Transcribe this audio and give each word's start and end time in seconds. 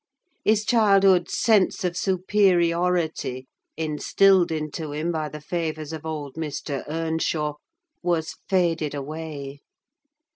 His 0.43 0.65
childhood's 0.65 1.37
sense 1.37 1.83
of 1.83 1.95
superiority, 1.95 3.45
instilled 3.77 4.51
into 4.51 4.93
him 4.93 5.11
by 5.11 5.29
the 5.29 5.39
favours 5.39 5.93
of 5.93 6.07
old 6.07 6.33
Mr. 6.37 6.83
Earnshaw, 6.89 7.53
was 8.01 8.37
faded 8.49 8.95
away. 8.95 9.59